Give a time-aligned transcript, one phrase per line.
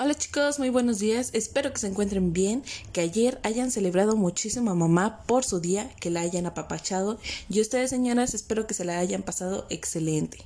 [0.00, 1.30] Hola chicos, muy buenos días.
[1.32, 2.62] Espero que se encuentren bien,
[2.92, 7.60] que ayer hayan celebrado muchísimo a mamá por su día, que la hayan apapachado y
[7.60, 10.38] ustedes señoras espero que se la hayan pasado excelente.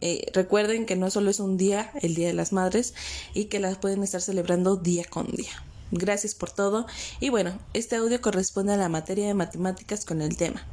[0.00, 2.94] Eh, recuerden que no solo es un día, el Día de las Madres,
[3.34, 5.64] y que las pueden estar celebrando día con día.
[5.90, 6.86] Gracias por todo.
[7.18, 10.64] Y bueno, este audio corresponde a la materia de matemáticas con el tema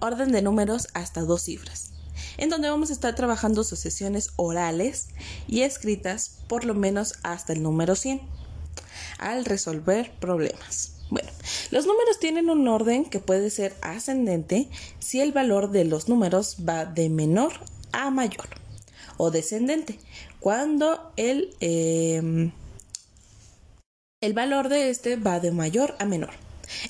[0.00, 1.92] orden de números hasta dos cifras
[2.38, 5.08] en donde vamos a estar trabajando sucesiones orales
[5.46, 8.20] y escritas por lo menos hasta el número 100
[9.18, 10.94] al resolver problemas.
[11.10, 11.28] Bueno,
[11.70, 14.68] los números tienen un orden que puede ser ascendente
[15.00, 17.52] si el valor de los números va de menor
[17.92, 18.48] a mayor
[19.16, 19.98] o descendente
[20.38, 22.52] cuando el, em,
[24.20, 26.30] el valor de este va de mayor a menor.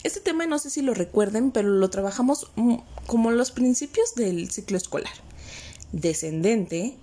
[0.05, 4.51] Este tema no sé si lo recuerden, pero lo trabajamos mm, como los principios del
[4.51, 5.30] ciclo escolar
[5.93, 6.97] descendente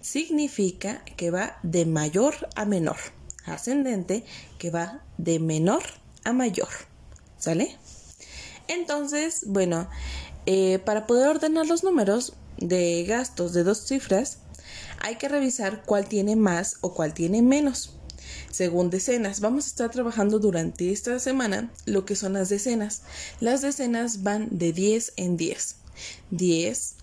[0.00, 2.98] significa que va de mayor a menor.
[3.46, 4.24] Ascendente
[4.58, 5.82] que va de menor
[6.24, 6.68] a mayor.
[7.38, 7.76] ¿Sale?
[8.68, 9.88] Entonces, bueno,
[10.46, 14.38] eh, para poder ordenar los números de gastos de dos cifras,
[15.00, 17.94] hay que revisar cuál tiene más o cuál tiene menos.
[18.50, 23.02] Según decenas, vamos a estar trabajando durante esta semana lo que son las decenas.
[23.40, 25.76] Las decenas van de 10 en 10.
[26.30, 26.94] 10,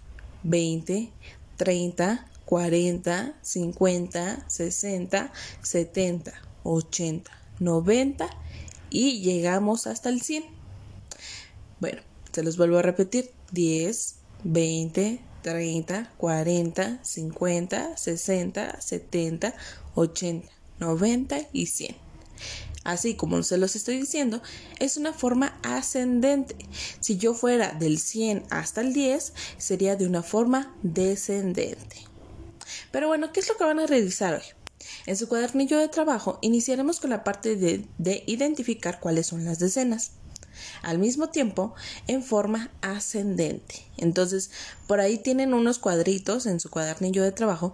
[0.43, 1.11] 20,
[1.57, 6.33] 30, 40, 50, 60, 70,
[6.63, 8.29] 80, 90
[8.89, 10.43] y llegamos hasta el 100.
[11.79, 13.31] Bueno, se los vuelvo a repetir.
[13.51, 19.53] 10, 20, 30, 40, 50, 60, 70,
[19.95, 22.10] 80, 90 y 100
[22.83, 24.41] así como se los estoy diciendo,
[24.79, 26.55] es una forma ascendente.
[26.99, 31.97] Si yo fuera del 100 hasta el 10, sería de una forma descendente.
[32.91, 34.43] Pero bueno, ¿qué es lo que van a realizar hoy?
[35.05, 39.59] En su cuadernillo de trabajo iniciaremos con la parte de, de identificar cuáles son las
[39.59, 40.13] decenas
[40.81, 41.73] al mismo tiempo
[42.07, 43.85] en forma ascendente.
[43.97, 44.51] Entonces,
[44.87, 47.73] por ahí tienen unos cuadritos en su cuadernillo de trabajo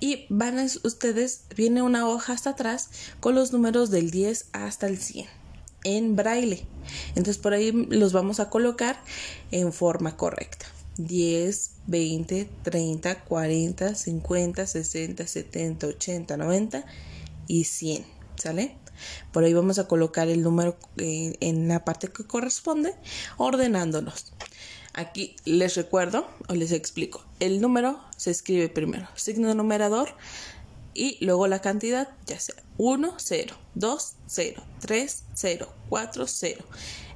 [0.00, 2.90] y van a ustedes, viene una hoja hasta atrás
[3.20, 5.42] con los números del 10 hasta el 100
[5.84, 6.66] en braille.
[7.10, 9.00] Entonces por ahí los vamos a colocar
[9.50, 10.66] en forma correcta.
[10.98, 16.84] 10, 20, 30, 40, 50, 60, 70, 80, 90
[17.46, 18.04] y 100.
[18.36, 18.81] ¿Sale?
[19.32, 22.94] Por ahí vamos a colocar el número eh, en la parte que corresponde,
[23.36, 24.32] ordenándolos.
[24.94, 27.24] Aquí les recuerdo o les explico.
[27.40, 30.14] El número se escribe primero, signo numerador
[30.94, 36.64] y luego la cantidad, ya sea 1, 0, 2, 0, 3, 0, 4, 0.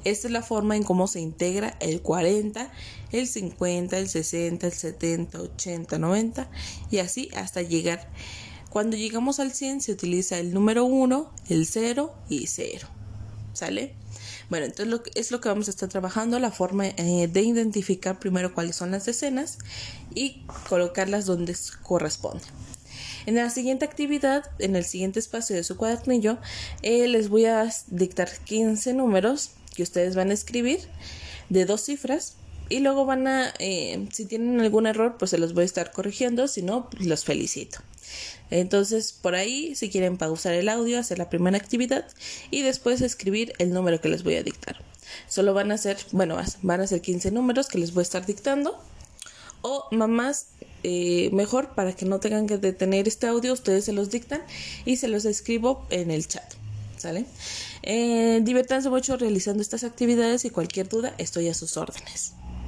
[0.05, 2.71] Esta es la forma en cómo se integra el 40,
[3.13, 6.51] el 50, el 60, el 70, 80, 90
[6.91, 8.09] y así hasta llegar.
[8.77, 12.87] Cuando llegamos al 100 se utiliza el número 1, el 0 y 0.
[13.55, 13.95] ¿Sale?
[14.51, 18.19] Bueno, entonces lo es lo que vamos a estar trabajando, la forma eh, de identificar
[18.19, 19.57] primero cuáles son las decenas
[20.15, 22.45] y colocarlas donde corresponde.
[23.25, 26.37] En la siguiente actividad, en el siguiente espacio de su cuadernillo,
[26.83, 30.81] eh, les voy a dictar 15 números que ustedes van a escribir
[31.49, 32.37] de dos cifras
[32.69, 35.93] y luego van a, eh, si tienen algún error, pues se los voy a estar
[35.93, 37.79] corrigiendo, si no, pues los felicito.
[38.51, 42.07] Entonces, por ahí, si quieren pausar el audio, hacer la primera actividad
[42.51, 44.77] y después escribir el número que les voy a dictar.
[45.29, 48.27] Solo van a ser, bueno, van a ser 15 números que les voy a estar
[48.27, 48.79] dictando.
[49.63, 50.47] O mamás,
[50.85, 54.43] eh, mejor para que no tengan que detener este audio, ustedes se los dictan
[54.85, 56.55] y se los escribo en el chat.
[56.97, 57.27] ¿Sale?
[57.83, 58.43] Eh,
[58.91, 62.33] mucho realizando estas actividades y cualquier duda estoy a sus órdenes.